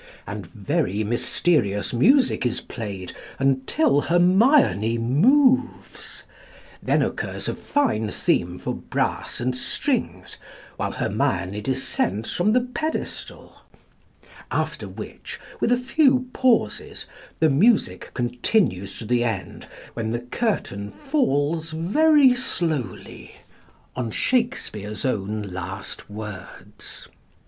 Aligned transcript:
and 0.25 0.47
very 0.47 1.03
mysterious 1.03 1.93
music 1.93 2.43
is 2.43 2.59
played 2.59 3.15
until 3.37 4.01
Hermione 4.01 4.97
moves; 4.97 6.23
then 6.81 7.03
occurs 7.03 7.47
a 7.47 7.53
fine 7.53 8.09
theme 8.09 8.57
for 8.57 8.73
brass 8.73 9.39
and 9.39 9.55
strings, 9.55 10.37
while 10.75 10.93
Hermione 10.93 11.61
descends 11.61 12.33
from 12.35 12.53
the 12.53 12.61
pedestal; 12.61 13.57
after 14.49 14.89
which, 14.89 15.39
with 15.59 15.71
a 15.71 15.77
few 15.77 16.25
pauses, 16.33 17.05
the 17.39 17.51
music 17.51 18.09
continues 18.15 18.97
to 18.97 19.05
the 19.05 19.23
end, 19.23 19.67
when 19.93 20.09
the 20.09 20.21
curtain 20.21 20.89
falls 20.89 21.69
very 21.69 22.33
slowly 22.35 23.35
on 23.95 24.09
Shakespeare's 24.09 25.05
own 25.05 25.43
last 25.43 26.09
words. 26.09 27.07